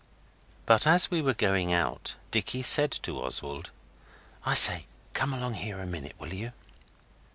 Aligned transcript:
But 0.65 0.87
as 0.87 1.11
we 1.11 1.21
were 1.21 1.35
going 1.35 1.71
out 1.71 2.15
Dicky 2.31 2.63
said 2.63 2.91
to 3.03 3.21
Oswald 3.21 3.69
'I 4.47 4.55
say, 4.55 4.85
come 5.13 5.31
along 5.31 5.53
here 5.53 5.77
a 5.77 5.85
minute, 5.85 6.15
will 6.17 6.33
you? 6.33 6.53